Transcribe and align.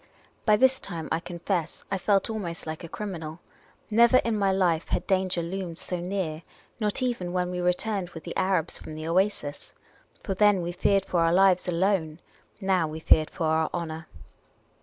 By 0.47 0.57
this 0.57 0.79
time, 0.79 1.07
I 1.11 1.19
confess, 1.19 1.85
I 1.91 1.99
felt 1.99 2.27
almost 2.27 2.65
like 2.65 2.83
a 2.83 2.89
criminal. 2.89 3.39
Never 3.91 4.17
in 4.25 4.35
my 4.35 4.51
life 4.51 4.87
had 4.89 5.05
danger 5.05 5.43
loomed 5.43 5.77
so 5.77 5.99
near— 5.99 6.41
not 6.79 7.03
even 7.03 7.33
when 7.33 7.51
we 7.51 7.59
returned 7.61 8.09
with 8.09 8.23
the 8.23 8.35
Arabs 8.35 8.79
from 8.79 8.95
the 8.95 9.07
oasis. 9.07 9.73
For 10.23 10.33
then 10.33 10.63
we 10.63 10.71
feared 10.71 11.05
for 11.05 11.19
our 11.19 11.31
lives 11.31 11.67
alone; 11.67 12.19
now, 12.59 12.87
we 12.87 12.99
feared 12.99 13.29
for 13.29 13.45
our 13.45 13.69
honour. 13.75 14.07